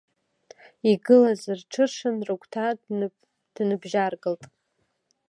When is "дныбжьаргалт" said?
3.55-4.43